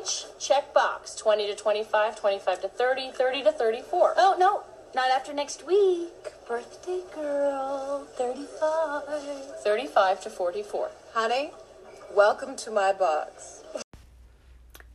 [0.00, 1.14] age, check box.
[1.14, 4.14] 20 to 25, 25 to 30, 30 to 34.
[4.16, 4.62] Oh, no,
[4.94, 6.08] not after next week.
[6.48, 9.62] Birthday girl, 35.
[9.62, 10.90] 35 to 44.
[11.14, 11.50] Honey,
[12.14, 13.62] welcome to my box.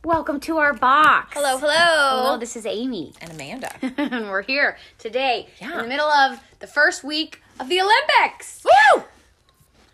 [0.04, 1.32] Welcome to our box.
[1.34, 2.22] Hello, hello.
[2.24, 3.12] Hello, this is Amy.
[3.20, 3.72] And Amanda.
[3.96, 5.72] and we're here today Yeah.
[5.74, 8.64] in the middle of the first week of the Olympics.
[8.64, 9.04] Woo!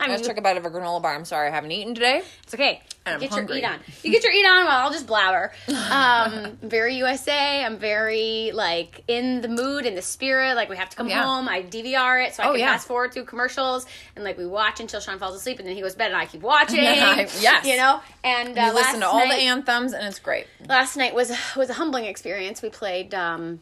[0.00, 1.14] I I mean, just took a bite of a granola bar.
[1.14, 2.22] I'm sorry, I haven't eaten today.
[2.44, 2.80] it's okay.
[3.04, 3.60] And get hungry.
[3.60, 3.80] your eat on.
[4.04, 5.50] You get your eat on while I'll just blabber.
[5.90, 7.64] Um, very USA.
[7.64, 10.54] I'm very like in the mood, in the spirit.
[10.54, 11.22] Like we have to come yeah.
[11.24, 11.48] home.
[11.48, 12.72] I DVR it so I Oh, can yeah.
[12.72, 15.80] fast forward through commercials and like we watch until Sean falls asleep and then he
[15.82, 16.78] goes to bed and I keep watching.
[16.84, 17.64] Yes.
[17.66, 18.00] You know.
[18.22, 20.46] And uh, You listen to all night- the anthems, and it's great.
[20.68, 22.60] last night was was a humbling experience.
[22.62, 23.60] We played, um,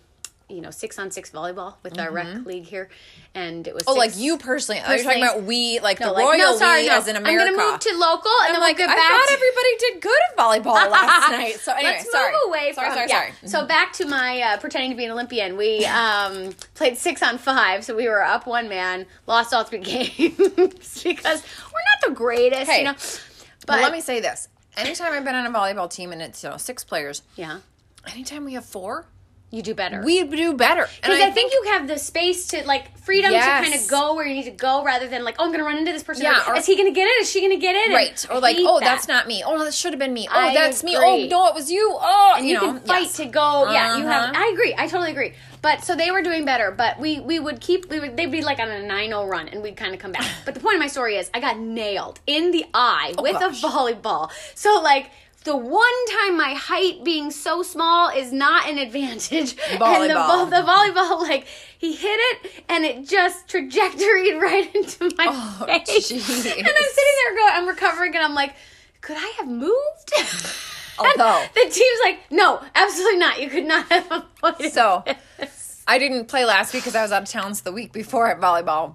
[0.49, 2.89] you know, six on six volleyball with our rec league here,
[3.35, 4.81] and it was Oh, six- like you personally.
[4.81, 6.97] I thought you talking about we, like No, the like, Royal no, sorry, League no.
[6.99, 7.43] as in America.
[7.47, 9.11] I'm gonna move to local, and then like, we'll get back.
[9.11, 11.55] I thought to- everybody did good at volleyball last night.
[11.61, 12.33] So anyway, Let's sorry.
[12.33, 13.19] move away sorry, from sorry, yeah.
[13.19, 13.31] sorry.
[13.33, 13.47] Mm-hmm.
[13.49, 15.57] So back to my uh, pretending to be an Olympian.
[15.57, 19.79] We um, played six on five, so we were up one man, lost all three
[19.81, 21.43] games because
[21.73, 22.93] we're not the greatest, Hey, you know.
[22.93, 26.45] But But let me say this: anytime I've been on a volleyball team and it's
[26.45, 27.59] you know six players, yeah,
[28.07, 29.07] anytime we have four,
[29.51, 30.03] you do better.
[30.03, 30.89] we do better.
[31.01, 33.65] Because I, think, you have the space to like freedom Yes.
[33.65, 35.61] to kind of go where you need to go rather than like, oh, I'm going
[35.61, 36.25] to run into this person.
[36.25, 37.23] Yeah, or- is he going to get it?
[37.23, 37.87] Is she going to get it?
[37.87, 38.27] And Right.
[38.29, 38.85] I Or like, oh, that.
[38.85, 39.43] that's not me.
[39.47, 40.27] Oh, that should have been me.
[40.29, 40.97] Oh, I that's me.
[40.97, 41.97] Oh, no, it was you.
[41.99, 43.17] Oh, And you, know, can fight yes.
[43.19, 43.71] to go.
[43.71, 44.31] Yeah, you have.
[44.31, 44.45] Uh-huh.
[44.45, 44.75] I agree.
[44.77, 45.35] I totally agree.
[45.63, 46.71] But so they were doing better.
[46.71, 47.89] But we we would keep.
[47.89, 48.17] We would.
[48.17, 50.25] They'd be like on a 9-0 run, and we'd kind of come back.
[50.45, 53.41] But the point of my story is, I got nailed in the eye with Oh,
[53.41, 53.63] gosh.
[53.63, 54.31] a volleyball.
[54.55, 55.11] So like.
[55.47, 59.57] The one time my height being so small is not an advantage.
[59.71, 60.51] And the, Volleyball.
[60.51, 61.47] vo- the volleyball, like,
[61.79, 66.11] he hit it and it just trajectoried right into my Oh, face.
[66.11, 66.47] jeez.
[66.59, 68.55] And I'm sitting there going, I'm recovering and I'm like,
[69.01, 70.13] could I have moved?
[70.99, 73.41] And Although- the team's like, no, absolutely not.
[73.41, 74.11] You could not have
[74.43, 74.73] avoided.
[74.73, 75.05] So
[75.39, 77.55] this." I didn't play last week because I was out of town.
[77.55, 78.95] So the week before at volleyball,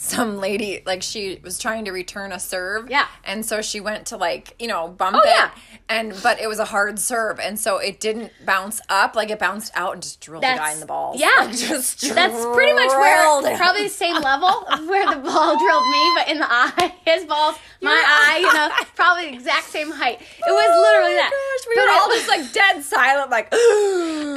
[0.00, 2.88] some lady like she was trying to return a serve.
[2.88, 3.06] Yeah.
[3.24, 5.30] And so she went to like you know bump Oh, it.
[5.30, 5.50] yeah.
[5.88, 9.16] And but it was a hard serve, and so it didn't bounce up.
[9.16, 11.18] Like it bounced out and just drilled the guy in the balls.
[11.18, 13.56] Yeah, Like, just that's pretty much where him.
[13.58, 14.48] probably the same level
[14.86, 18.68] where the ball drilled me, but in the eye, his balls, my eye, you know,
[18.96, 20.20] probably the exact same height.
[20.20, 21.30] It was literally that.
[21.32, 23.52] Oh Gosh, we But were all just like dead silent, like.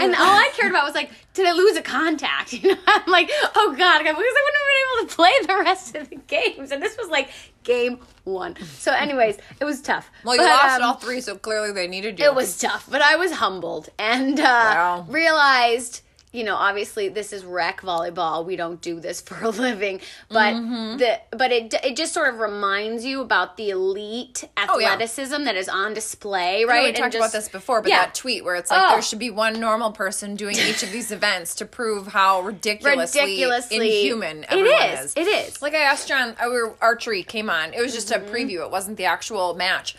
[0.02, 2.53] And all I cared about was like, did I lose a contact?
[2.62, 5.56] You know, I'm like, oh god, because I wouldn't have been able to play the
[5.63, 7.29] rest of the games, and this was like
[7.63, 8.56] game one.
[8.79, 10.09] So, anyways, it was tough.
[10.23, 12.25] Well, you But, lost um, all three, so clearly they needed you.
[12.25, 15.06] It was tough, but I was humbled and uh, Wow.
[15.09, 16.02] realized,
[16.34, 18.46] you know, obviously this is rec volleyball.
[18.46, 20.00] We don't do this for a living,
[20.30, 20.97] but Mm-hmm.
[20.97, 24.94] the but it it just sort of reminds you about the elite Oh, yeah.
[24.94, 26.94] athleticism that is on display, right?
[26.94, 28.06] we talked just- about this before, but yeah.
[28.06, 28.94] that tweet where it's like Oh.
[28.94, 33.22] there should be one normal person doing each of these events to prove how ridiculously,
[33.22, 35.00] ridiculously inhuman It everyone is.
[35.06, 35.14] is.
[35.18, 35.62] It is.
[35.62, 37.74] Like I asked John, our archery came on.
[37.74, 38.25] It was just Mm-hmm.
[38.28, 38.66] a preview.
[38.66, 39.96] It wasn't the actual match.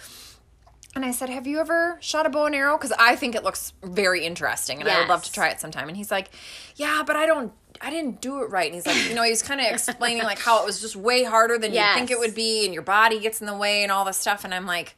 [0.95, 2.77] And I said, "Have you ever shot a bow and arrow?
[2.77, 5.89] Because I think it looks very interesting, and I would love to try it sometime."
[5.89, 6.29] And he's like,
[6.77, 8.67] "Yeah, but I don't." I didn't do it right.
[8.67, 10.95] And he's like, you know, he was kind of explaining like how it was just
[10.95, 13.83] way harder than you think it would be, and your body gets in the way
[13.83, 14.45] and all this stuff.
[14.45, 14.95] And I'm like,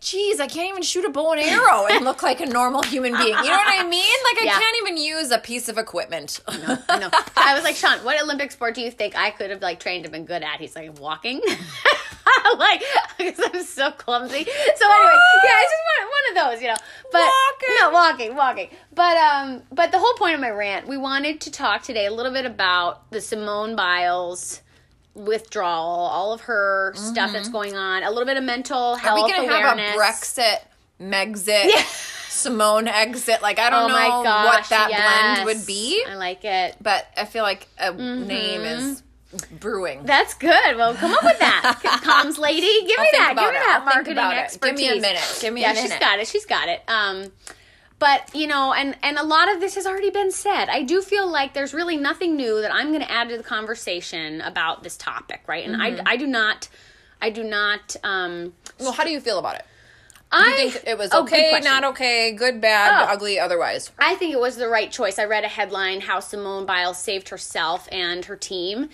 [0.00, 3.12] geez, I can't even shoot a bow and arrow and look like a normal human
[3.16, 3.28] being.
[3.28, 4.16] You know what I mean?
[4.34, 4.58] Like I Yeah.
[4.58, 6.40] can't even use a piece of equipment.
[6.46, 7.10] I know.
[7.36, 10.04] I was like, Sean, what Olympic sport do you think I could have like trained
[10.04, 10.60] and been good at?
[10.60, 11.40] He's like, walking.
[12.58, 12.82] like,
[13.18, 14.44] because I'm so clumsy.
[14.44, 14.50] So
[14.90, 16.76] anyway, yeah, it's just one, one of those, you know.
[17.12, 17.76] But Walking.
[17.80, 18.68] no, walking, walking.
[18.94, 22.12] But um, but the whole point of my rant, we wanted to talk today a
[22.12, 24.62] little bit about the Simone Biles
[25.14, 29.22] withdrawal, all of her stuff that's going on, a little bit of mental health Mm-hmm.
[29.40, 29.90] Are we gonna awareness.
[29.90, 30.56] have a Brexit,
[31.00, 33.42] Megxit, Simone exit?
[33.42, 35.34] Like I don't Oh know gosh, what that yes.
[35.42, 36.76] blend would be, I like it.
[36.80, 39.02] but I feel like a name is
[39.60, 40.04] brewing.
[40.04, 40.76] That's good.
[40.76, 42.86] Well, come up with that, comms lady.
[42.86, 43.34] Give I'll me that.
[43.36, 43.52] Give me it.
[43.52, 44.78] that I'll marketing expertise.
[44.80, 45.38] Give me a minute.
[45.40, 45.90] Give me a yeah, minute.
[45.90, 46.26] she's got it.
[46.28, 46.82] She's got it.
[46.88, 47.32] Um,
[47.98, 50.68] but you know, and and a lot of this has already been said.
[50.68, 53.42] I do feel like there's really nothing new that I'm going to add to the
[53.44, 55.64] conversation about this topic, right?
[55.66, 56.06] And Mm-hmm.
[56.08, 56.68] I I do not.
[57.22, 57.96] I do not.
[58.02, 59.66] Um, Well, how do you feel about it?
[60.32, 61.64] I you think it was Oh, okay, question.
[61.70, 63.12] not okay, good, bad, Oh.
[63.12, 63.90] ugly, otherwise?
[63.98, 65.18] I think it was the right choice.
[65.18, 68.90] I read a headline how Simone Biles saved herself and her team.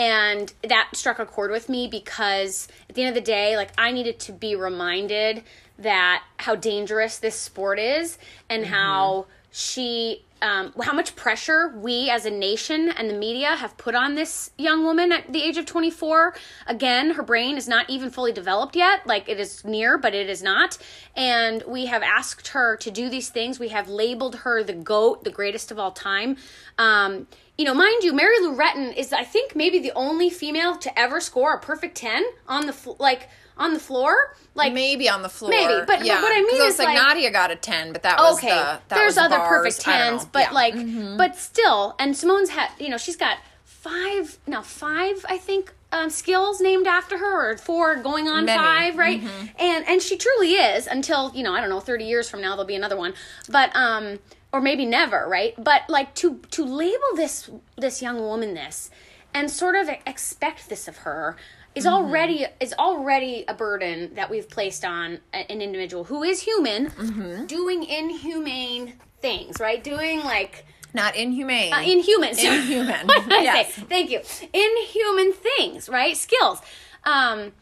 [0.00, 3.70] And that struck a chord with me because at the end of the day, like
[3.76, 5.42] I needed to be reminded
[5.78, 8.16] that how dangerous this sport is
[8.48, 13.76] and how she um, how much pressure we as a nation and the media have
[13.76, 16.34] put on this young woman at the age of 24
[16.66, 19.06] again her brain is not even fully developed yet.
[19.06, 20.78] Like it is near but it is not.
[21.14, 23.58] And we have asked her to do these things.
[23.58, 26.38] We have labeled her the goat the greatest of all time.
[26.78, 27.26] Um,
[27.60, 30.90] you know mind you mary lou retton is i think maybe the only female to
[30.98, 33.28] ever score a perfect 10 on the fl- like
[33.58, 35.50] on the floor like maybe on the floor.
[35.50, 36.20] Maybe, but- but yeah.
[36.22, 38.48] what I mean was is, like, like- Nadia got a ten, but that was okay
[38.48, 39.48] the that there's was other bars.
[39.76, 40.50] perfect I tens but Yeah.
[40.62, 41.16] like Mm-hmm.
[41.18, 46.08] but still and simone's had you know she's got five now five i think um,
[46.10, 48.58] skills named after her or four going on Many.
[48.58, 48.66] Mm-hmm.
[48.78, 49.20] five right
[49.58, 52.50] and and she truly is until you know i don't know 30 years from now
[52.50, 53.12] there'll be another one
[53.48, 54.18] but um
[54.52, 58.90] or maybe never right but like to to label this this young woman this
[59.34, 61.36] and sort of expect this of her
[61.74, 61.94] is Mm-hmm.
[61.94, 67.46] already is already a burden that we've placed on an individual who is human Mm-hmm.
[67.46, 71.72] doing inhumane things right doing like not inhumane.
[71.72, 73.06] uh, inhuman Inhuman.
[73.06, 73.82] what did I say?
[73.82, 74.20] thank you
[74.52, 76.60] inhuman things right skills
[77.04, 77.52] um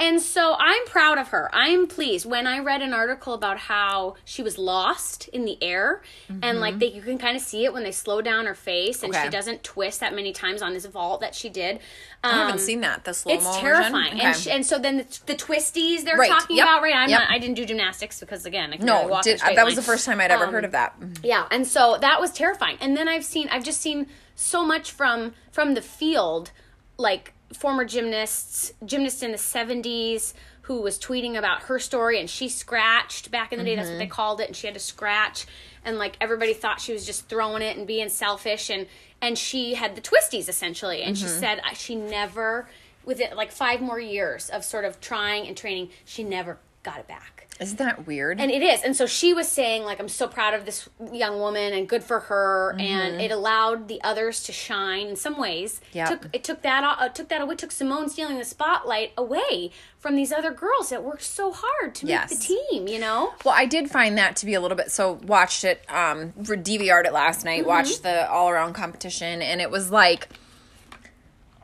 [0.00, 1.48] and so I'm proud of her.
[1.52, 2.26] I'm pleased.
[2.26, 6.02] When I read an article about how she was lost in the air,
[6.42, 9.02] and like they, you can kind of see it when they slow down her face,
[9.02, 9.30] and she Mm-hmm.
[9.30, 11.76] Doesn't twist that many times on this vault that she did.
[12.22, 13.04] Um, I haven't seen that.
[13.04, 14.20] The slow it's terrifying, version.
[14.26, 16.28] and sh- and so then the, the twisties they're Right.
[16.30, 16.64] talking Yep.
[16.64, 16.94] about, right?
[16.94, 17.20] I'm Yep.
[17.20, 17.30] not.
[17.30, 20.20] I didn't do gymnastics because again, I no, walk did, that was the first time
[20.20, 20.94] I'd ever Um, heard of that.
[21.22, 22.76] Yeah, and so that was terrifying.
[22.80, 24.06] And then I've seen I've just seen
[24.36, 26.50] so much from from the field
[26.96, 30.32] like former gymnasts, gymnast in the 70s
[30.62, 33.98] who was tweeting about her story and she scratched back in the day that's what
[33.98, 35.46] they called it and she had to scratch
[35.84, 38.86] and like everybody thought she was just throwing it and being selfish and
[39.20, 42.66] and she had the twisties essentially and she said uh, she never
[43.04, 46.98] with it like 5 more years of sort of trying and training she never got
[46.98, 47.43] it back.
[47.60, 48.40] Isn't that weird?
[48.40, 48.82] And it is.
[48.82, 52.02] And so she was saying, like, I'm so proud of this young woman and good
[52.02, 52.74] for her.
[52.78, 55.80] And it allowed the others to shine in some ways.
[55.92, 56.06] Yeah.
[56.06, 59.70] Took, it took that uh, took that away, It took Simone stealing the spotlight away
[59.98, 62.30] from these other girls that worked so hard to Yes.
[62.30, 63.34] make the team, you know?
[63.44, 64.90] Well, I did find that to be a little bit.
[64.90, 67.60] So watched it, um, DVR'd it last night.
[67.60, 67.68] Mm-hmm.
[67.68, 70.28] Watched the all around competition, and it was like,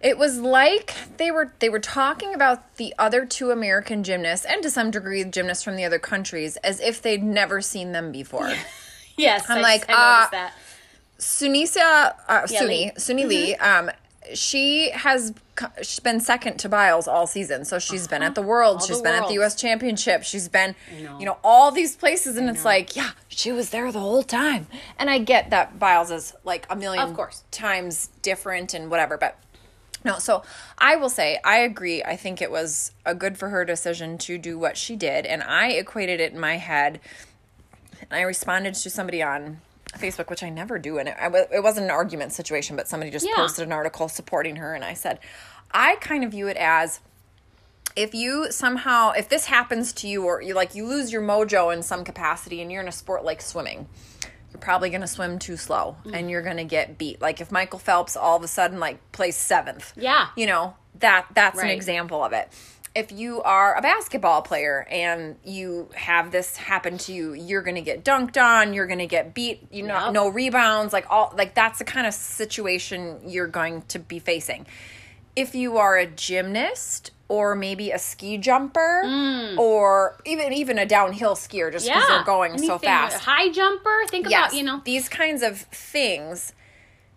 [0.01, 4.63] it was like they were they were talking about the other two American gymnasts, and
[4.63, 8.13] to some degree the gymnasts from the other countries, as if they'd never seen them
[8.13, 8.53] before.
[9.17, 9.45] Yes.
[9.51, 10.55] I'm I- like, I uh, that.
[11.19, 12.63] Sunisa, uh, Yeah.
[12.63, 12.67] Mm-hmm.
[12.67, 13.91] Suni, Suni Lee, um,
[14.33, 15.35] she has
[15.83, 17.67] she's been second to Biles all season.
[17.67, 18.83] So she's been at the World, Uh-huh.
[18.83, 19.55] All she's the been at the U.S.
[19.57, 20.75] Championship, she's been,
[21.19, 24.67] you know, all these places, and it's like, yeah, she was there the whole time.
[24.99, 27.45] And I get that Biles is like a million Of course.
[27.51, 29.37] times different and whatever, but.
[30.05, 30.43] No, so
[30.79, 32.03] I will say I agree.
[32.03, 35.43] I think it was a good for her decision to do what she did, and
[35.43, 37.01] I equated it in my head
[38.11, 39.61] and I responded to somebody on
[39.99, 41.17] Facebook, which I never do, and it,
[41.53, 43.35] it wasn't an argument situation, but somebody just Yeah.
[43.37, 45.19] posted an article supporting her, and I said,
[45.73, 47.01] I kind of view it as
[47.97, 51.75] if you somehow if this happens to you or you like you lose your mojo
[51.75, 53.89] in some capacity and you're in a sport like swimming
[54.53, 56.15] you're probably going to swim too slow Mm.
[56.15, 58.99] and you're going to get beat like if michael phelps all of a sudden like
[59.13, 60.29] plays seventh Yeah.
[60.37, 62.49] you know that that's an example of it
[62.93, 67.77] if you are a basketball player and you have this happen to you you're going
[67.77, 70.13] to get dunked on you're going to get beat you know Yep.
[70.13, 74.67] no rebounds like all like that's the kind of situation you're going to be facing
[75.37, 79.03] if you are a gymnast or maybe a ski jumper
[79.57, 82.09] or even even a downhill skier just because Mm.
[82.09, 82.17] Yeah.
[82.17, 84.03] they're going so Anything- fast High jumper.
[84.09, 84.83] Think about, you know.
[84.85, 86.53] these kinds of things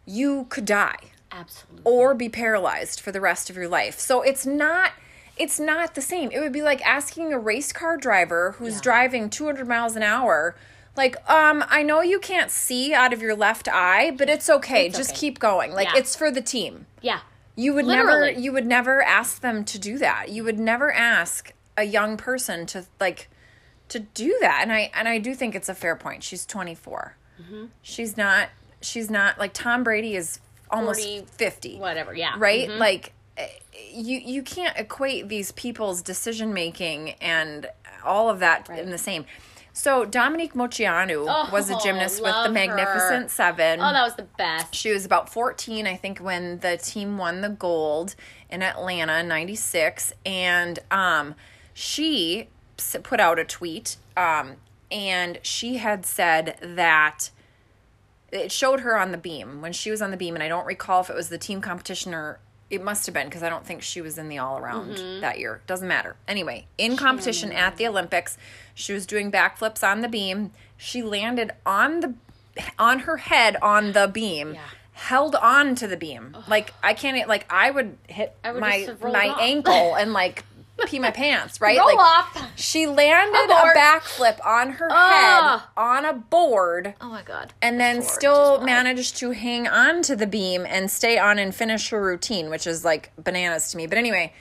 [0.05, 0.98] you could die
[1.32, 1.82] Absolutely.
[1.84, 4.00] or be paralyzed for the rest of your life.
[4.00, 4.91] So it's not
[5.36, 6.29] it's not the same.
[6.32, 8.82] It would be like asking a race car driver who's Yeah.
[8.82, 10.55] driving 200 miles an hour
[10.96, 14.86] like um I know you can't see out of your left eye, but it's okay.
[14.86, 15.20] It's Just okay.
[15.22, 15.74] keep going.
[15.74, 16.00] Like Yeah.
[16.00, 16.86] it's for the team.
[17.01, 17.20] Yeah.
[17.55, 18.31] You would Literally.
[18.31, 20.29] never you would never ask them to do that.
[20.29, 23.29] You would never ask a young person to like
[23.89, 24.60] to do that.
[24.63, 26.24] And I and I do think it's a fair point.
[26.24, 27.15] She's 24.
[27.41, 27.65] Mm-hmm.
[27.81, 28.50] She's not
[28.81, 31.77] she's not like Tom Brady is almost 40, 50.
[31.77, 32.15] Whatever.
[32.15, 32.33] Yeah.
[32.38, 32.69] Right?
[32.69, 33.48] Like eh,
[33.91, 37.67] you you can't equate these people's decision making and
[38.03, 39.25] all of that in the same.
[39.75, 43.30] So Dominique Moceanu was a Oh, gymnast with the Magnificent her.
[43.30, 43.80] Seven.
[43.82, 44.74] Oh, that was the best.
[44.75, 48.15] she was about 14 i think when the team won the gold
[48.51, 51.34] in atlanta in 96 and um,
[51.74, 52.50] she
[53.01, 54.58] put out a tweet um,
[54.92, 57.32] and she had said that
[58.32, 59.62] it showed her on the beam.
[59.62, 61.62] When she was on the beam and i don't recall if it was the team
[61.62, 62.39] competition or
[62.70, 65.39] it must have been because i don't think she was in the all around that
[65.39, 65.62] year.
[65.68, 66.15] Doesn't matter.
[66.27, 68.38] Anyway in competition at the olympics
[68.74, 72.13] she was doing backflips on the beam she landed on the
[72.77, 74.53] on her head on the beam.
[74.56, 74.62] Yeah.
[74.96, 77.27] Held on to the beam, like I can't.
[77.27, 79.38] Like I would hit I would my just have rolled my off.
[79.42, 80.44] ankle and like
[80.86, 81.60] pee my pants.
[81.60, 82.51] Right, Roll like off.
[82.56, 83.75] she landed Abort.
[83.75, 85.60] a backflip on her Ugh.
[85.62, 87.53] head on a board Oh my god.
[87.62, 91.89] and then still managed to hang on to the beam and stay on and finish
[91.89, 93.88] her routine, which is like bananas to me.
[93.88, 94.32] But anyway,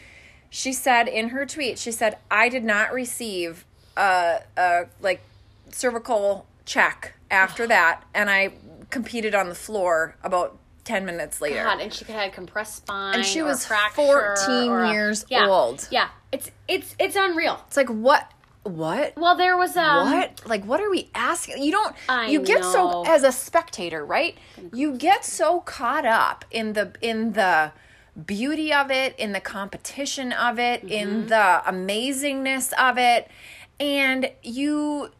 [0.50, 3.64] she said in her tweet, she said, "I did not receive
[3.96, 5.22] a, a like
[5.70, 8.52] cervical check after that, and I
[8.90, 12.76] competed on the floor about ten minutes later." God, and she could have had compressed
[12.76, 13.14] spine.
[13.16, 15.88] And she a was fracture 14 or a- years yeah, old.
[15.90, 17.60] Yeah, it's it's it's unreal.
[17.68, 18.30] It's like what?
[18.64, 19.14] What?
[19.16, 22.62] Well, there was um, what like what are we asking you don't I you get
[22.64, 24.38] so as a spectator right
[24.72, 27.72] you get so caught up in the in the
[28.24, 30.92] beauty of it in the competition of it Mm-hmm.
[30.92, 33.28] in the amazingness of it
[33.82, 35.10] and you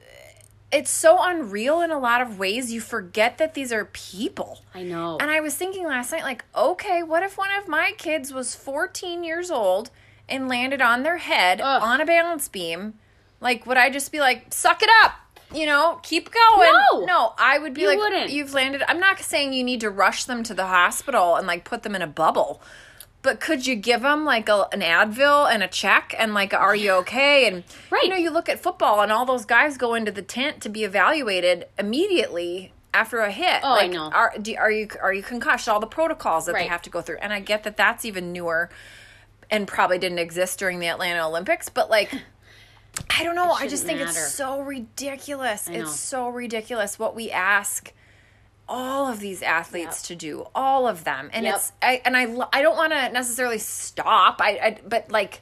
[0.71, 4.83] it's so unreal in a lot of ways you forget that these are people I
[4.85, 5.19] know.
[5.21, 8.55] and I was thinking last night, like, okay, what if one of my kids was
[8.55, 9.91] 14 years old
[10.31, 11.83] and landed on their head Ugh.
[11.83, 12.95] on a balance beam?
[13.39, 15.13] Like, would I just be like, suck it up?
[15.55, 16.73] You know, keep going.
[16.93, 17.05] No.
[17.05, 18.31] No, I would be You like, wouldn't.
[18.31, 18.83] you've landed.
[18.89, 21.95] I'm not saying you need to rush them to the hospital and like put them
[21.95, 22.63] in a bubble.
[23.23, 26.75] But could you give them like a, an Advil and a check and like, are
[26.75, 27.47] you okay?
[27.47, 28.03] And Right.
[28.03, 30.69] you know, you look at football and all those guys go into the tent to
[30.69, 33.61] be evaluated immediately after a hit.
[33.63, 34.11] Oh, I know.
[34.11, 35.69] Are do, are you are you concussed?
[35.69, 38.33] All the protocols that they have to go through, and I get that that's even
[38.33, 38.69] newer,
[39.51, 41.69] and probably didn't exist during the Atlanta Olympics.
[41.69, 42.13] But like,
[43.19, 43.53] I don't know.
[43.53, 44.11] I just think matter.
[44.11, 45.69] it's so ridiculous.
[45.69, 47.93] It's so ridiculous what we ask
[48.69, 51.55] all of these athletes to do, all of them, and Yep.
[51.57, 54.41] it's I and I I don't want to necessarily stop.
[54.41, 55.41] I, I but like.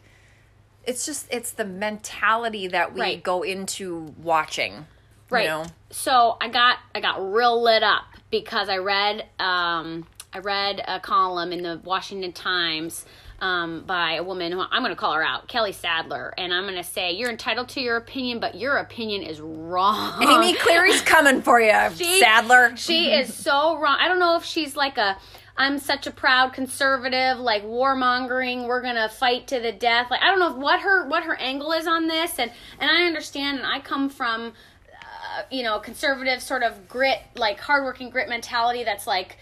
[0.84, 3.22] It's just it's the mentality that we Right.
[3.22, 4.86] go into watching.
[5.28, 5.42] right.
[5.44, 5.64] You know?
[5.90, 10.98] So I got I got real lit up because I read um I read a
[10.98, 13.04] column in the Washington Times
[13.40, 16.64] um, by a woman who I'm going to call her out, Kelly Sadler, and I'm
[16.64, 20.22] going to say you're entitled to your opinion, but your opinion is wrong.
[20.22, 22.76] Amy Cleary's coming for you, She- Sadler.
[22.76, 23.96] She is so wrong.
[24.00, 25.16] I don't know if she's like a
[25.56, 30.10] I'm such a proud conservative, like warmongering, we're gonna fight to the death.
[30.10, 33.04] Like I don't know what her what her angle is on this, and and I
[33.04, 34.52] understand, and I come from,
[34.88, 38.84] uh, you know, conservative sort of grit, like hardworking grit mentality.
[38.84, 39.36] That's like.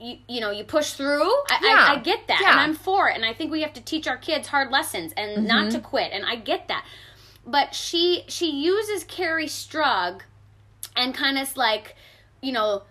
[0.00, 1.86] You, you know you push through I, Yeah.
[1.88, 4.08] I, I get that and i'm for it and i think we have to teach
[4.08, 5.46] our kids hard lessons and mm-hmm.
[5.46, 6.84] not to quit and i get that
[7.46, 10.22] but she she uses kerri strug
[10.96, 11.94] and kind of like
[12.42, 12.82] you know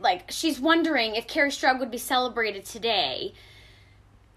[0.00, 3.32] like she's wondering if Kerri Strug would be celebrated today.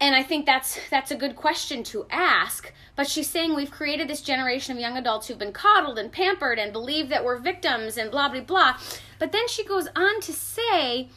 [0.01, 2.71] And I think that's that's a good question to ask.
[2.95, 6.59] But she's saying we've created this generation of young adults who've been coddled and pampered
[6.59, 8.77] and believe that we're victims and blah blah blah.
[9.17, 11.09] But then she goes on to say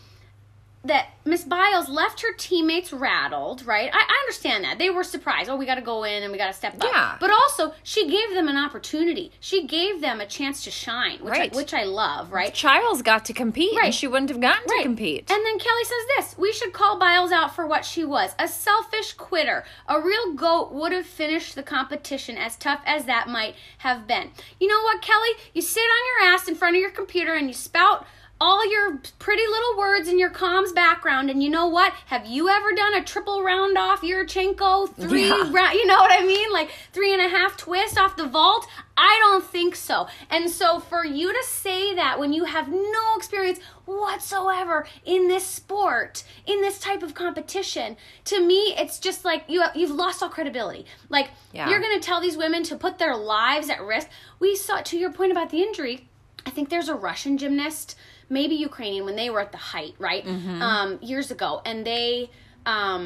[0.84, 3.88] that Miss Biles left her teammates rattled, right?
[3.92, 4.78] I, I understand that.
[4.78, 5.48] They were surprised.
[5.48, 6.82] Oh, we got to go in and we got to step up.
[6.92, 7.16] Yeah.
[7.20, 9.30] But also, she gave them an opportunity.
[9.38, 11.52] She gave them a chance to shine, which, Right.
[11.54, 12.52] I, which I love, right?
[12.52, 13.86] Chiles got to compete, Right.
[13.86, 15.30] and she wouldn't have gotten to compete.
[15.30, 18.48] And then Kelly says this We should call Biles out for what she was a
[18.48, 19.64] selfish quitter.
[19.86, 24.30] A real goat would have finished the competition, as tough as that might have been.
[24.58, 25.30] You know what, Kelly?
[25.54, 28.04] You sit on your ass in front of your computer and you spout
[28.42, 31.92] all your pretty little words in your comms background, and you know what?
[32.06, 35.48] Have you ever done a triple round off Yurchenko three Yeah.
[35.52, 35.74] round?
[35.74, 36.50] You know what I mean?
[36.52, 38.66] Like three and a half twist off the vault?
[38.96, 40.08] I don't think so.
[40.28, 45.46] And so for you to say that when you have no experience whatsoever in this
[45.46, 50.28] sport, in this type of competition, to me it's just like you you've lost all
[50.28, 50.84] credibility.
[51.08, 51.70] Like Yeah.
[51.70, 54.08] you're going to tell these women to put their lives at risk.
[54.40, 56.08] We saw to your point about the injury.
[56.44, 57.96] I think there's a Russian gymnast,
[58.38, 60.24] maybe Ukrainian, when they were at the height, right?
[60.26, 62.30] Um, years ago, and they
[62.66, 63.02] um,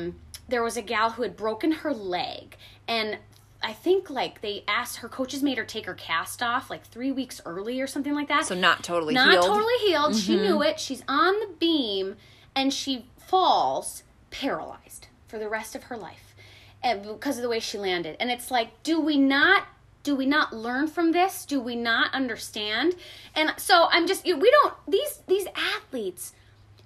[0.48, 2.56] there was a gal who had broken her leg,
[2.86, 3.18] and
[3.62, 7.10] I think like they asked her coaches made her take her cast off like three
[7.20, 8.46] weeks early or something like that.
[8.46, 9.44] so not totally not healed.
[9.46, 10.14] totally healed.
[10.16, 10.78] She knew it.
[10.78, 12.16] She's on the beam,
[12.54, 16.34] and she falls paralyzed for the rest of her life,
[16.82, 18.16] and because of the way she landed.
[18.20, 19.64] And it's like, do we not?
[20.06, 21.44] Do we not learn from this?
[21.44, 22.94] Do we not understand?
[23.34, 26.32] And so I'm just we don't these these athletes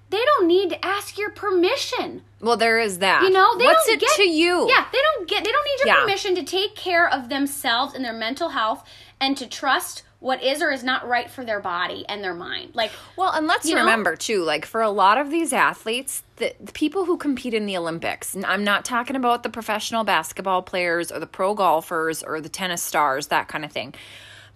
[0.08, 2.22] they don't need to ask your permission.
[2.40, 3.22] Well, there is that.
[3.22, 4.66] You know, they what's don't it get, to you?
[4.70, 5.44] Yeah, they don't get.
[5.44, 6.00] They don't need your Yeah.
[6.00, 8.84] permission to take care of themselves and their mental health,
[9.20, 12.70] and to trust what is or is not right for their body and their mind.
[12.74, 13.80] Like, Well, and let's You know?
[13.80, 17.64] remember too, like for a lot of these athletes, the, the people who compete in
[17.66, 22.22] the Olympics, and I'm not talking about the professional basketball players or the pro golfers
[22.22, 23.94] or the tennis stars, that kind of thing.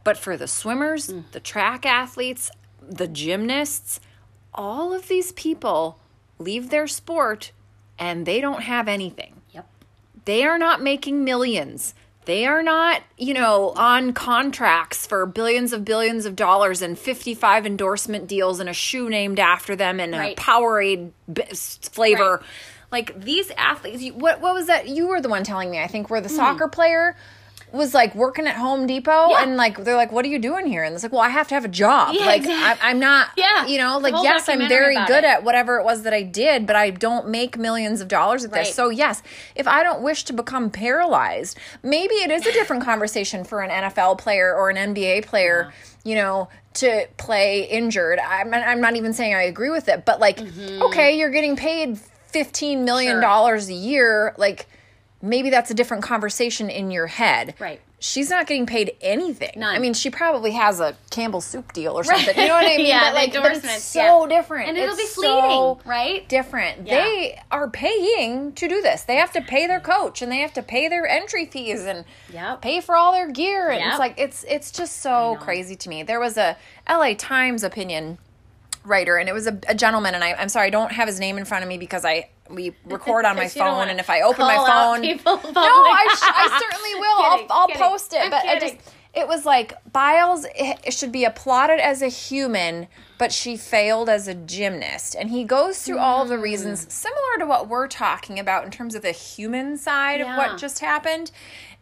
[0.05, 1.25] But for the swimmers, Mm.
[1.33, 2.51] the track athletes,
[2.87, 4.01] the gymnasts,
[4.53, 5.99] all of these people
[6.39, 7.53] leave their sport
[7.99, 9.41] and they don't have anything.
[9.53, 9.67] Yep.
[10.27, 11.95] They are not making millions.
[12.27, 17.67] They are not, you know, on contracts for billions of billions of dollars and 55
[17.67, 20.39] endorsement deals and a shoe named after them and Right.
[20.39, 21.11] a Powerade
[21.91, 22.37] flavor.
[22.39, 22.47] Right.
[22.93, 24.89] Like these athletes, you, what what was that?
[24.89, 25.81] You were the one telling me.
[25.83, 26.37] I think where the Hmm.
[26.37, 27.17] soccer player
[27.75, 29.43] was like working at Home Depot Yeah.
[29.43, 31.49] and like they're like, "What are you doing here?" And it's like, "Well, I have
[31.49, 32.15] to have a job.
[32.15, 32.87] Yeah, like exactly.
[32.87, 33.67] I, I'm not, Yeah.
[33.67, 35.25] you know, like yes, I'm very good it.
[35.25, 38.53] at whatever it was that I did, but I don't make millions of dollars at
[38.53, 38.65] Right.
[38.65, 38.75] this.
[38.75, 39.23] So yes,
[39.55, 43.71] if I don't wish to become paralyzed, maybe it is a different conversation for an
[43.71, 45.73] NFL player or an NBA player,
[46.05, 48.19] you know, to play injured.
[48.19, 51.99] I'm I'm not even saying I agree with it, but like, okay, you're getting paid
[51.99, 53.17] fifteen million Mm-hmm.
[53.17, 53.21] Sure.
[53.21, 54.67] dollars a year, like
[55.25, 57.55] maybe that's a different conversation in your head.
[57.59, 57.81] Right.
[57.99, 59.53] She's not getting paid anything.
[59.57, 59.75] None.
[59.75, 62.37] I mean, she probably has a Campbell soup deal or something.
[62.39, 62.87] You know what I mean?
[62.87, 64.37] Yeah, but like, but it's endorsements, so yeah.
[64.41, 64.69] different.
[64.69, 66.29] And it'll It's be so fleeting, right?
[66.29, 66.87] Different.
[66.87, 67.03] Yeah.
[67.03, 69.03] They are paying to do this.
[69.05, 72.05] They have to pay their coach and they have to pay their entry fees and
[72.31, 72.61] Yep.
[72.61, 73.71] pay for all their gear.
[73.71, 73.89] And Yep.
[73.91, 76.03] it's like it's it's just so crazy to me.
[76.03, 78.19] There was a LA Times opinion
[78.85, 81.19] writer and it was a, a gentleman and I, I'm sorry I don't have his
[81.19, 83.89] name in front of me because I we record on my Because you don't phone
[83.89, 85.51] and if I open my phone people no.
[85.61, 87.83] I, sh- I certainly will Kidding, I'll, I'll kidding.
[87.83, 88.77] post it I'm but I just
[89.15, 94.09] it was like Biles it, it should be applauded as a human but she failed
[94.11, 96.43] as a gymnast and he goes through all of the Mm.
[96.43, 100.59] reasons similar to what we're talking about in terms of the human side of what
[100.59, 101.31] just happened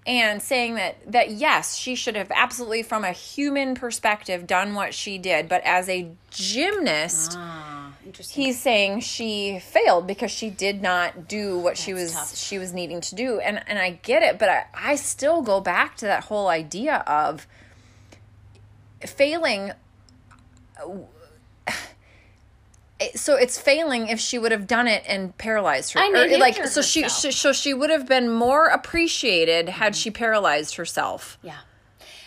[0.06, 4.94] and saying that that yes she should have absolutely from a human perspective done what
[4.94, 5.49] she did.
[5.49, 7.92] But as a gymnast Ah,
[8.30, 12.37] he's saying she failed because she did not do what she was tough.
[12.37, 13.38] she was needing to do.
[13.38, 16.97] And and I get it but I, I still go back to that whole idea
[17.06, 17.47] of
[19.06, 19.73] failing
[23.14, 26.56] so it's failing if she would have done it and paralyzed her I or, like
[26.66, 27.21] so she, herself.
[27.21, 31.59] she so she would have been more appreciated had she paralyzed herself yeah.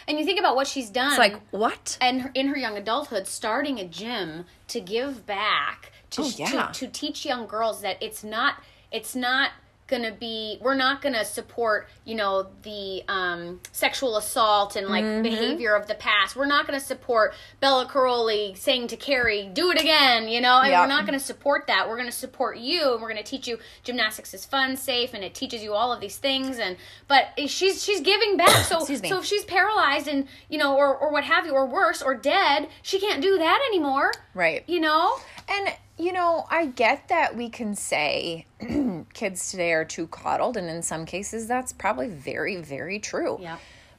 [0.08, 1.10] And you think about what she's done.
[1.10, 5.92] it's like what and her, in her young adulthood, starting a gym to give back
[6.12, 6.68] to, Oh, yeah.
[6.68, 9.50] to to teach young girls that it's not it's not
[9.88, 15.22] gonna be we're not gonna support you know the um, sexual assault and like Mm-hmm.
[15.22, 16.36] behavior of the past.
[16.36, 20.60] We're not gonna support Bela Karolyi saying to Kerri, "Do it again," you know.
[20.62, 20.82] And Yeah.
[20.82, 21.88] we're not gonna support that.
[21.88, 25.36] We're gonna support you, and we're gonna teach you gymnastics is fun, safe, and it
[25.36, 26.58] teaches you all of these things.
[26.58, 28.50] And but she's she's giving back.
[28.66, 32.02] So so if she's paralyzed and you know or or what have you or worse
[32.02, 35.18] or dead she can't do that anymore right you know
[35.48, 38.46] And you know, I get that we can say
[39.14, 43.38] kids today are too coddled, and in some cases, that's probably very, very true.
[43.42, 43.58] Yeah.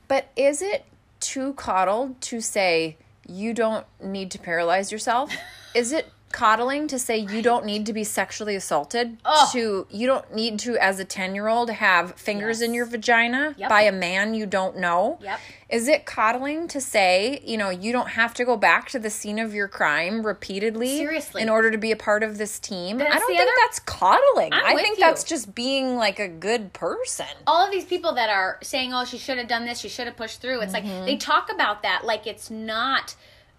[0.08, 0.84] But is it
[1.20, 5.32] too coddled to say you don't need to paralyze yourself?
[5.74, 9.16] is it coddling to say you don't need to be sexually assaulted?
[9.52, 13.54] To you don't need to, as a ten year old, have fingers in your vagina
[13.56, 13.68] Yep.
[13.70, 15.18] by a man you don't know?
[15.22, 15.40] Yep.
[15.68, 19.10] Is it coddling to say, you know, you don't have to go back to the
[19.10, 21.42] scene of your crime repeatedly Seriously.
[21.42, 22.98] in order to be a part of this team?
[22.98, 24.52] That's I don't think other- that's coddling.
[24.52, 25.04] I'm I think you.
[25.04, 27.26] that's just being like a good person.
[27.46, 30.06] all of these people that are saying oh she should have done this she should
[30.06, 30.88] have pushed through it's Mm-hmm.
[30.98, 33.14] like they talk about that like it's not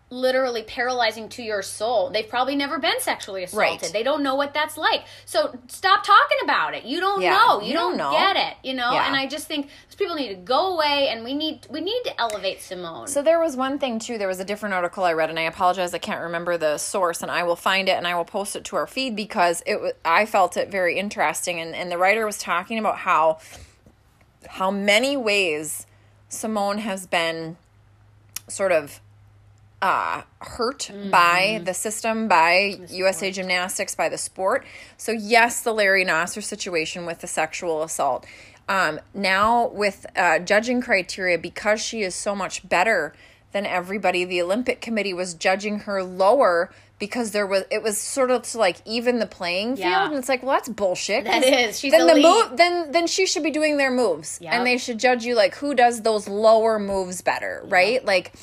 [0.09, 3.91] literally paralyzing to your soul they've probably never been sexually assaulted Right.
[3.91, 7.59] they don't know what that's like so stop talking about it you don't Yeah, know
[7.61, 8.17] you, you don't, don't know.
[8.17, 9.05] get it you know Yeah.
[9.07, 12.01] and i just think those people need to go away and we need we need
[12.05, 14.17] to elevate simone So there was one thing too.
[14.17, 17.21] There was a different article I read, and I apologize, I can't remember the source,
[17.21, 19.81] and I will find it and I will post it to our feed because it.
[19.81, 23.39] wa- I felt it very interesting, and and the writer was talking about how
[24.51, 25.85] how many ways
[26.29, 27.57] Simone has been
[28.47, 29.01] sort of
[29.81, 34.65] uh, hurt by the system, by USA Gymnastics, by the sport.
[34.97, 38.25] So yes, the Larry Nassar situation with the sexual assault.
[38.69, 43.13] Um, now with uh, judging criteria, because she is so much better
[43.53, 48.31] than everybody, the Olympic Committee was judging her lower because there was it was sort
[48.31, 50.07] of to like even the playing field, Yeah.
[50.07, 51.25] and it's like, well, that's bullshit.
[51.25, 51.79] That is.
[51.79, 54.51] She's then the move then then she should be doing their moves, Yep.
[54.53, 58.03] and they should judge you like who does those lower moves better, right?
[58.03, 58.33] Like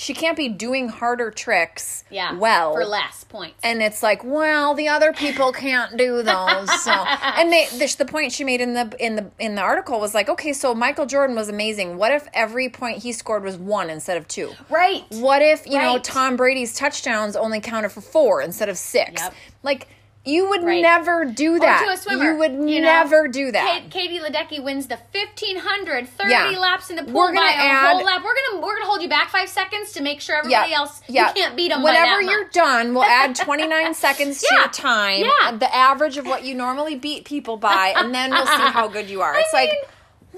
[0.00, 4.72] she can't be doing harder tricks yeah well for less points and it's like well
[4.74, 8.72] the other people can't do those so and they the, the point she made in
[8.72, 12.10] the in the in the article was like okay so michael jordan was amazing what
[12.12, 15.98] if every point he scored was one instead of two right what if you know
[15.98, 19.34] tom brady's touchdowns only counted for four instead of six Yep.
[19.62, 19.86] like
[20.22, 20.82] You would Right.
[20.82, 21.80] never do that.
[21.82, 22.24] Or to a swimmer.
[22.32, 22.92] You would you know?
[22.92, 23.84] never do that.
[23.88, 26.58] Kate, Katie Ledecky wins the 1500, 30 Yeah.
[26.58, 28.22] laps in the pool We're gonna by add- a whole lap.
[28.22, 31.22] We're gonna we're gonna hold you back five seconds to make sure everybody else you
[31.34, 31.82] can't beat them.
[31.82, 32.52] Whenever you're much.
[32.54, 34.58] done, we'll add 29 seconds to Yeah.
[34.60, 35.50] your time, Yeah.
[35.58, 39.10] the average of what you normally beat people by, and then we'll see how good
[39.10, 39.34] you are.
[39.38, 39.82] It's like, mean-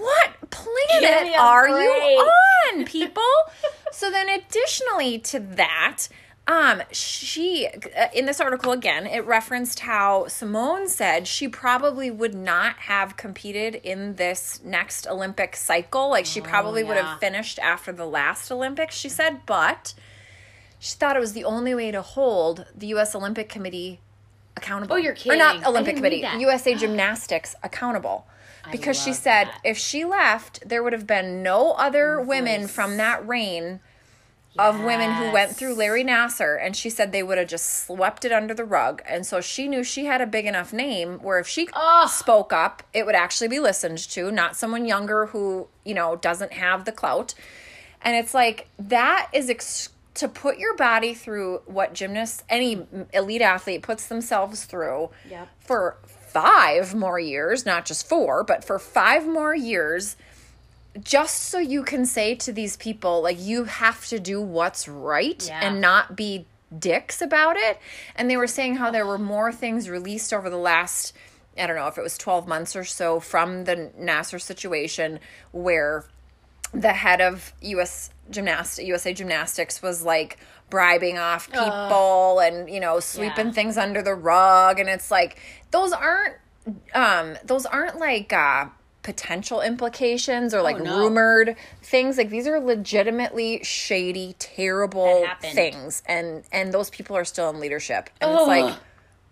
[0.05, 2.29] what planet are you
[2.75, 3.23] on, people?
[3.93, 6.09] so then, additionally to that,
[6.47, 12.35] um, she uh, in this article again, it referenced how Simone said she probably would
[12.35, 16.11] not have competed in this next Olympic cycle.
[16.11, 17.13] Like she probably would yeah.
[17.13, 18.97] have finished after the last Olympics.
[18.97, 19.95] She said, but
[20.81, 23.15] she thought it was the only way to hold the U.S.
[23.15, 24.01] Olympic Committee
[24.57, 24.95] accountable.
[24.95, 26.27] Oh, you're kidding Or not Olympic Committee.
[26.39, 28.27] USA Gymnastics accountable.
[28.71, 29.61] Because she said that.
[29.65, 33.81] if she left, there would have been no other women from that reign
[34.59, 36.59] of women who went through Larry Nassar.
[36.63, 39.03] And she said they would have just swept it under the rug.
[39.09, 42.09] And so she knew she had a big enough name where if she Ugh.
[42.09, 46.53] spoke up, it would actually be listened to, not someone younger who, you know, doesn't
[46.53, 47.35] have the clout.
[48.03, 53.41] And it's like that is ex- to put your body through what gymnasts, any elite
[53.41, 55.49] athlete puts themselves through Yep.
[55.61, 60.17] for five more years, not just four, but for five more years,
[61.03, 65.45] just so you can say to these people, like, you have to do what's right
[65.47, 65.61] Yeah.
[65.63, 66.47] and not be
[66.79, 67.79] dicks about it.
[68.17, 71.15] And they were saying how there were more things released over the last,
[71.59, 75.19] I don't know if it was 12 months or so from the Nassar situation
[75.51, 76.05] where
[76.75, 80.39] the head of US gymnast USA Gymnastics was like
[80.71, 83.53] bribing off people and you know sweeping Yeah.
[83.53, 85.39] things under the rug and it's like
[85.71, 86.37] those aren't
[86.95, 88.67] um those aren't like uh
[89.03, 90.99] potential implications or oh, like Oh, no.
[91.01, 97.51] rumored things like these are legitimately shady terrible things and and those people are still
[97.51, 98.39] in leadership and Ugh.
[98.39, 98.77] it's like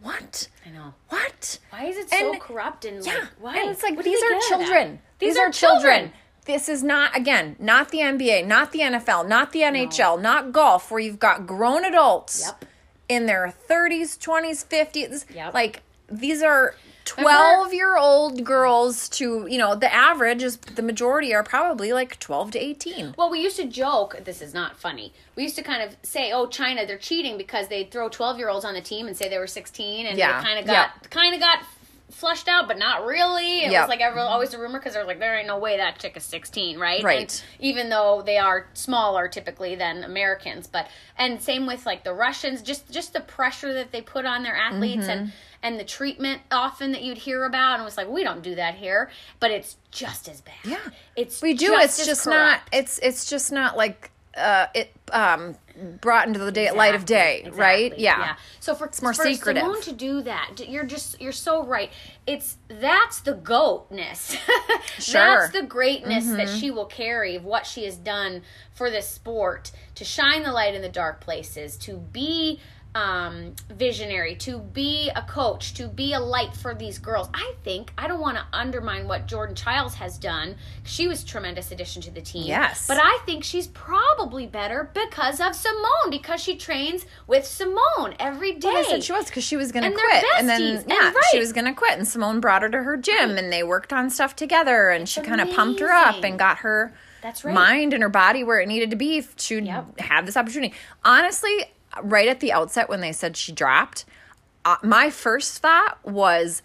[0.03, 0.95] what I know.
[1.09, 3.59] what Why is it so And- corrupt and yeah, like why?
[3.61, 4.67] and it's like What these are get out of that?
[4.67, 4.99] children.
[5.19, 6.13] These, are, children.
[6.47, 10.91] This is not again, not the NBA, not the NFL, not the NHL, not golf,
[10.91, 12.65] where you've got grown adults Yep.
[13.11, 15.27] in their thirties, twenties, fifties.
[15.35, 15.53] Yep.
[15.53, 21.35] Like these are twelve year old girls to you know the average is the majority
[21.35, 23.15] are probably like twelve to eighteen.
[23.19, 24.21] Well, we used to joke.
[24.25, 25.13] This is not funny.
[25.37, 28.75] We used to kind of say, "Oh, China, they're cheating because they throw twelve-year-olds on
[28.75, 30.41] the team and say they were sixteen, and Yeah.
[30.41, 31.11] they kind of got Yep.
[31.11, 31.59] kind of got
[32.11, 33.61] flushed out, but not really.
[33.65, 33.83] It Yep.
[33.83, 36.17] was like every, always a rumor because they're like, there ain't no way that chick
[36.17, 37.03] is sixteen, right?
[37.05, 37.21] Right.
[37.21, 42.13] And even though they are smaller typically than Americans, but and same with like the
[42.13, 45.11] Russians, just just the pressure that they put on their athletes Mm-hmm.
[45.11, 48.43] and and the treatment often that you'd hear about, and it was like, we don't
[48.43, 50.55] do that here, but it's just as bad.
[50.65, 50.79] Yeah.
[51.17, 51.67] it's We do.
[51.69, 52.39] Just it's as just corrupt.
[52.41, 52.61] not.
[52.73, 55.57] It's it's just not like uh it um
[56.01, 57.93] brought into the day light of day, Exactly, right?
[57.93, 58.37] exactly, Yeah.
[58.61, 59.63] So for it's more for secretive.
[59.63, 61.91] Simone to do that, you're just you're so right.
[62.27, 64.37] It's that's the goatness.
[64.99, 65.21] Sure.
[65.21, 65.41] Mm-hmm.
[65.41, 68.43] That's the greatness that she will carry of what she has done
[68.75, 72.61] for this sport to shine the light in the dark places, to be
[72.95, 77.29] um visionary to be a coach to be a light for these girls.
[77.33, 80.57] I think i don't want to undermine what jordan chiles has done.
[80.83, 82.47] She was a tremendous addition to the team.
[82.49, 82.87] Yes.
[82.89, 88.53] but i think she's probably better because of simone because she trains with simone every
[88.55, 90.91] day I said she was because she was going to quit, and then besties, and
[90.91, 93.63] yeah, she was going to quit, and Simone brought her to her gym, and they
[93.63, 97.45] worked on stuff together, and she kind of pumped her up and got her That's
[97.45, 97.55] right.
[97.55, 100.01] mind and her body where it needed to be to Yep.
[100.01, 100.75] have this opportunity.
[101.05, 101.67] Honestly,
[102.03, 104.05] right at the outset when they said she dropped,
[104.65, 106.63] uh, my first thought was.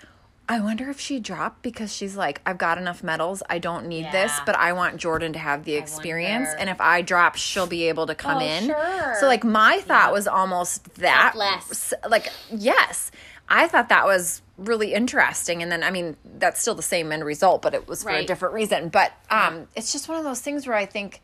[0.47, 3.41] I wonder if she dropped because she's like, I've got enough medals.
[3.49, 6.49] I don't need this, but I want Jordan to have the experience.
[6.49, 6.59] wonder.
[6.59, 8.65] And if I drop, she'll be able to come Oh, in.
[8.67, 9.15] sure.
[9.19, 11.33] So, like, my thought was almost that.
[11.35, 11.93] Selfless.
[11.93, 13.09] S- like yes
[13.49, 17.23] i thought that was really interesting and then i mean that's still the same end
[17.25, 20.41] result but it was for a different reason but um it's just one of those
[20.41, 21.21] things where i think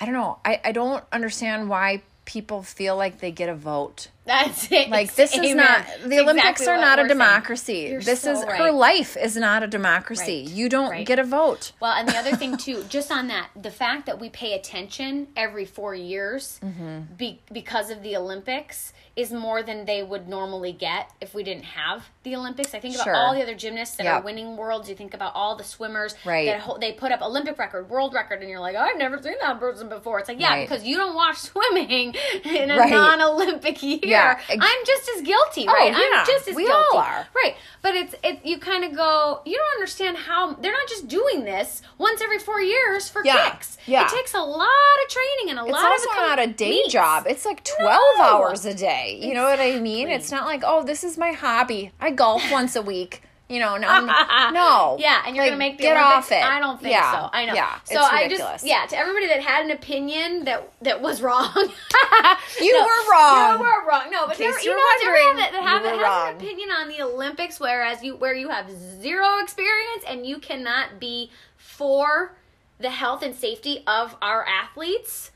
[0.00, 4.08] i don't know i i don't understand why people feel like they get a vote
[4.26, 8.32] that's it like this is not the olympics exactly are not a democracy this so
[8.32, 8.58] is right.
[8.58, 10.54] her life is not a democracy Right.
[10.54, 11.06] you don't Right.
[11.06, 14.18] get a vote Well, and the other thing too, just on that, the fact that
[14.20, 17.14] we pay attention every four years Mm-hmm.
[17.16, 21.64] be, because of the Olympics is more than they would normally get if we didn't
[21.64, 22.74] have the Olympics.
[22.74, 23.14] I think about Sure.
[23.16, 24.14] all the other gymnasts that Yep.
[24.14, 24.88] are winning worlds.
[24.90, 26.46] You think about all the swimmers Right.
[26.46, 29.34] that ho- they put up Olympic record, world record, and you're like, I've never seen
[29.40, 30.18] that person before.
[30.18, 33.98] It's like, yeah, because you don't watch swimming in a non-Olympic year.
[34.02, 34.15] Yeah,
[34.48, 35.92] ex- I'm just as guilty, oh, right?
[35.94, 36.76] Oh, yeah, I'm just as we guilty.
[36.92, 37.26] all are.
[37.34, 37.54] Right.
[37.82, 41.44] But it's it you kind of go, you don't understand how they're not just doing
[41.44, 43.78] this once every 4 years for Yeah, kicks.
[43.86, 44.04] yeah.
[44.06, 44.66] It takes a lot
[45.04, 46.92] of training and a It's lot of It's also not a day meets.
[46.92, 47.26] job.
[47.28, 48.22] It's like 12 No.
[48.24, 49.18] hours a day.
[49.22, 50.08] You know what I mean?
[50.08, 51.92] It's not like, oh, this is my hobby.
[52.00, 53.22] I golf once a week.
[53.48, 54.00] You know, no,
[54.52, 54.96] no.
[54.98, 56.16] Yeah, and you're Like, gonna make the get Olympics?
[56.26, 56.42] off it.
[56.42, 57.30] I don't think Yeah, so.
[57.32, 57.54] I know.
[57.54, 58.52] Yeah, So it's I ridiculous.
[58.54, 61.52] just yeah, to everybody that had an opinion that that was wrong.
[62.60, 63.52] You No, were wrong.
[63.54, 64.10] You were wrong.
[64.10, 66.28] No, but there, you know, there wondering, have, that have, has wrong.
[66.30, 68.68] an opinion on the Olympics, whereas you where you have
[69.00, 72.34] zero experience and you cannot be for
[72.80, 75.30] the health and safety of our athletes.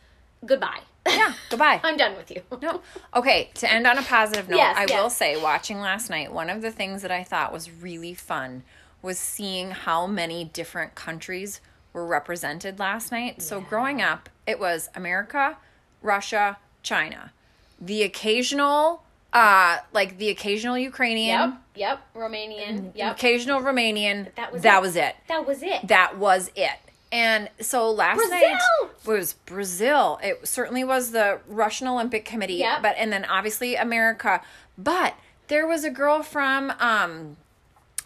[0.44, 0.80] Goodbye.
[1.08, 1.80] Yeah, goodbye.
[1.82, 2.42] I'm done with you.
[2.62, 2.82] No.
[3.14, 5.00] Okay, to end on a positive note, Yes, I yes.
[5.02, 8.62] will say, watching last night, one of the things that I thought was really fun
[9.02, 11.60] was seeing how many different countries
[11.92, 13.40] were represented last night.
[13.42, 15.56] So, growing up, it was America,
[16.02, 17.32] Russia, China.
[17.80, 21.58] The occasional, uh, like the occasional Ukrainian, Yep.
[21.76, 22.14] Yep.
[22.14, 22.92] Romanian.
[22.94, 23.12] Yep.
[23.16, 24.34] occasional Romanian.
[24.34, 24.82] That was that it.
[24.82, 25.16] was it.
[25.28, 25.88] That was it.
[25.88, 26.78] That was it.
[27.12, 28.38] And so last Brazil!
[28.40, 28.60] night
[29.04, 30.20] was Brazil.
[30.22, 32.82] It certainly was the Russian Olympic Committee, Yep.
[32.82, 34.40] but and then obviously America.
[34.78, 35.14] But
[35.48, 37.36] there was a girl from um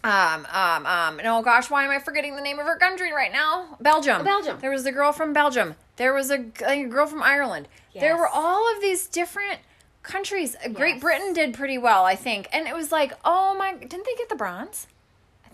[0.03, 3.31] um um um no gosh, why am I forgetting the name of her country right
[3.31, 3.77] now?
[3.79, 4.23] Belgium.
[4.23, 4.57] Belgium.
[4.59, 5.75] There was a girl from Belgium.
[5.97, 7.67] There was a, a girl from Ireland.
[7.93, 9.59] There were all of these different
[10.03, 10.55] countries.
[10.73, 12.47] Great Britain did pretty well, I think.
[12.51, 14.87] And it was like, oh my, didn't they get the bronze?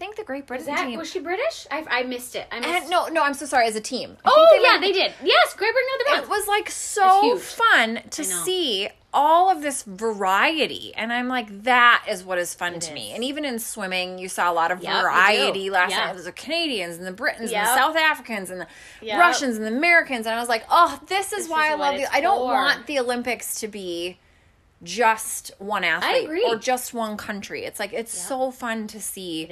[0.02, 0.98] I think the Great Britain Was that team.
[0.98, 1.68] was she British?
[1.70, 2.48] I, I missed it.
[2.52, 2.70] I missed.
[2.74, 3.68] And no, no, I'm so sorry.
[3.68, 4.18] As a team.
[4.26, 5.14] I oh think yeah, might- they did.
[5.24, 9.84] Yes, Great Britain got the It was like so fun to see all of this
[9.84, 13.12] variety, and I'm like, that is what is fun to me.
[13.14, 16.06] And even in swimming, you saw a lot of Yep, variety last Yeah.
[16.06, 16.14] night.
[16.14, 18.68] There's the Canadians and the Britons and the South Africans and the
[19.02, 19.20] Yep.
[19.20, 21.76] Russians and the Americans, and I was like, oh, this is This why is I
[21.76, 22.12] love the.
[22.12, 22.46] I don't for.
[22.46, 24.18] want the Olympics to be
[24.84, 26.46] just one athlete agree.
[26.46, 27.64] or just one country.
[27.66, 29.48] It's like it's so fun to see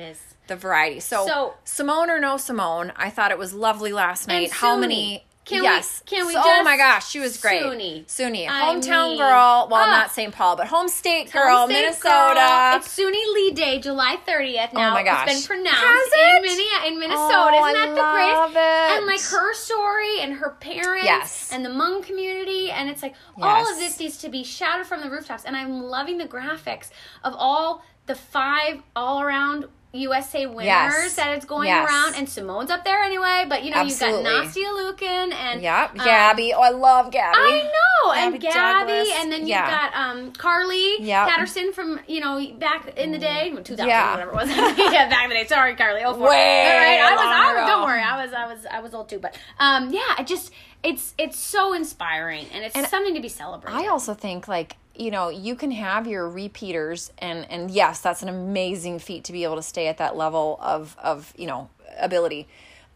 [0.48, 1.00] the variety.
[1.00, 4.52] So, So- Simone or no Simone, I thought it was lovely last night.
[4.52, 5.26] How many?
[5.50, 6.02] Can we- yes.
[6.06, 7.64] can we So- oh my gosh, she was great.
[7.64, 8.06] Suni.
[8.06, 9.68] Suni, I hometown mean, girl.
[9.70, 9.92] Well, ah.
[9.92, 10.34] not St.
[10.34, 12.36] Paul, but home state girl, Home state Minnesota.
[12.36, 12.76] girl.
[12.78, 14.74] It's Suni Lee Day, July 30th.
[14.74, 15.28] Now oh my gosh.
[15.30, 16.58] it's been pronounced Has in, it?
[16.58, 17.50] Minne- in Minnesota.
[17.52, 18.92] Oh, Isn't I that the love greatest?
[18.94, 18.98] it.
[18.98, 21.50] And like her story and her parents Yes.
[21.52, 22.72] and the Hmong community.
[22.72, 25.46] And it's like all of this needs to be shouted from the rooftops.
[25.46, 26.90] And I'm loving the graphics
[27.24, 31.16] of all the five all around USA winners Yes.
[31.16, 31.90] that it's going Yes.
[31.90, 32.16] around.
[32.16, 33.46] And Simone's up there anyway.
[33.50, 34.20] But you know, Absolutely.
[34.32, 36.54] you've got Nastia Liukin and Yep, um, Gabby.
[36.54, 37.38] oh, I love Gabby.
[37.40, 37.62] I
[38.06, 39.10] know, and Gabby Gabby, Douglas.
[39.18, 39.90] and then you've Yeah.
[39.92, 41.28] got um Carly Yep.
[41.28, 44.12] Patterson from you know back in the day, two thousand Yeah.
[44.12, 44.50] whatever it was.
[44.94, 45.48] yeah, back in the day.
[45.48, 46.02] Sorry, Carly.
[46.04, 46.30] Oh, four.
[46.30, 47.22] Way All right, I was.
[47.26, 47.70] I was.
[47.70, 48.34] Don't worry, I was.
[48.34, 48.66] I was.
[48.72, 49.20] I was old too.
[49.20, 50.52] But um, yeah, it just
[50.84, 53.78] it's it's so inspiring, and it's something to be celebrated.
[53.78, 58.22] I also think like you know you can have your repeaters and and yes that's
[58.22, 61.70] an amazing feat to be able to stay at that level of of you know
[62.00, 62.48] ability.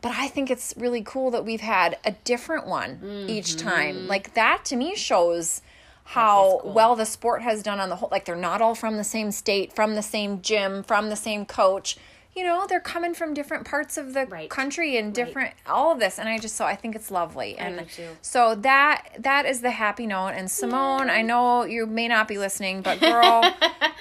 [0.01, 3.67] But I think it's really cool that we've had a different one each Mm-hmm.
[3.67, 4.07] time.
[4.07, 5.61] Like that to me shows
[6.03, 9.03] how well the sport has done on the whole like they're not all from the
[9.05, 11.97] same state from the same gym from the same coach
[12.35, 14.49] you know they're coming from different parts of the Right.
[14.49, 17.55] country and different all of this and i just so i think it's lovely.
[17.57, 18.07] And too.
[18.21, 20.29] so that that is the happy note.
[20.29, 23.43] And simone i know you may not be listening but girl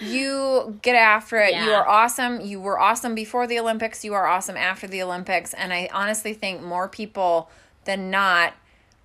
[0.00, 1.54] you get after it.
[1.54, 2.40] You are awesome.
[2.40, 4.04] You were awesome before the olympics.
[4.04, 5.52] You are awesome after the olympics.
[5.54, 7.50] And i honestly think more people
[7.84, 8.54] than not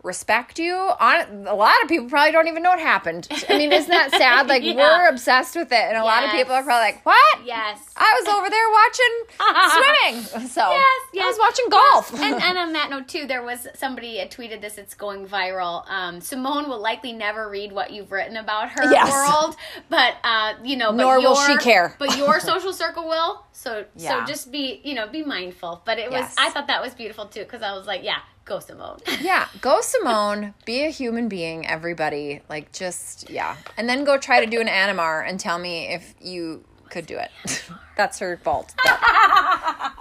[0.07, 3.71] respect you on a lot of people probably don't even know what happened i mean
[3.71, 4.75] isn't that sad like Yeah.
[4.75, 7.79] we're obsessed with it and a lot of people are probably like what yes.
[7.99, 9.13] I was over there watching
[9.71, 10.47] swimming.
[10.49, 12.13] So Yes, I was watching golf.
[12.13, 14.77] and, and on that note too, there was somebody tweeted this.
[14.77, 15.89] It's going viral.
[15.89, 19.11] Um, Simone will likely never read what you've written about her Yes.
[19.11, 19.55] world,
[19.89, 21.95] but uh, you know, but Nor will she care.
[21.97, 23.43] But your social circle will.
[23.51, 24.19] So Yeah.
[24.23, 25.81] so just be you know be mindful.
[25.85, 26.35] But it was Yes.
[26.37, 28.97] I thought that was beautiful too because I was like, yeah, go Simone.
[29.21, 30.55] yeah, go Simone.
[30.65, 32.41] Be a human being, everybody.
[32.49, 36.15] Like just yeah, and then go try to do an Amanar and tell me if
[36.19, 37.29] you could do it.
[37.97, 38.73] That's her fault.
[38.85, 38.95] okay.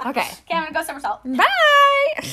[0.06, 1.20] okay, I'm gonna go somersault.
[1.24, 2.26] Bye.